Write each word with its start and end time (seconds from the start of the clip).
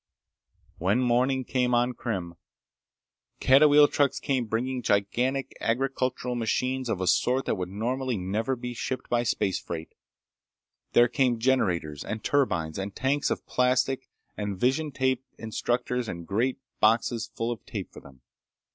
When 0.79 0.99
morning 0.99 1.45
came 1.45 1.75
on 1.75 1.93
Krim, 1.93 2.33
catawheel 3.39 3.87
trucks 3.87 4.19
came 4.19 4.47
bringing 4.47 4.81
gigantic 4.81 5.53
agricultural 5.61 6.33
machines 6.33 6.89
of 6.89 7.01
a 7.01 7.05
sort 7.05 7.45
that 7.45 7.53
would 7.53 7.69
normally 7.69 8.17
never 8.17 8.55
be 8.55 8.73
shipped 8.73 9.11
by 9.11 9.21
space 9.21 9.59
freight. 9.59 9.93
There 10.93 11.07
came 11.07 11.37
generators 11.37 12.03
and 12.03 12.23
turbines 12.23 12.79
and 12.79 12.95
tanks 12.95 13.29
of 13.29 13.45
plastic, 13.45 14.09
and 14.35 14.57
vision 14.59 14.91
tape 14.91 15.23
instructors 15.37 16.07
and 16.09 16.25
great 16.25 16.57
boxes 16.79 17.27
full 17.35 17.51
of 17.51 17.63
tape 17.67 17.93
for 17.93 17.99
them. 17.99 18.21